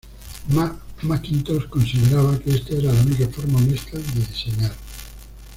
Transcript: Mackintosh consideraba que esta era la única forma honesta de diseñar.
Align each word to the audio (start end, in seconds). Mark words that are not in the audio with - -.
Mackintosh 1.05 1.69
consideraba 1.69 2.39
que 2.39 2.55
esta 2.55 2.73
era 2.73 2.91
la 2.91 3.01
única 3.03 3.27
forma 3.29 3.59
honesta 3.59 3.99
de 3.99 4.03
diseñar. 4.25 4.73